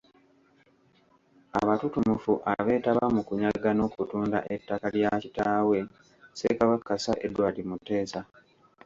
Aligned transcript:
Abatutumufu 1.59 2.33
abeetaba 2.53 3.05
mu 3.15 3.21
kunyaga 3.27 3.69
n’okutunda 3.73 4.37
ettaka 4.55 4.87
lya 4.95 5.11
kitaawe 5.23 5.77
Ssekabaka 5.89 6.93
Sir 7.03 7.17
Edward 7.27 7.57
Muteesa. 7.69 8.21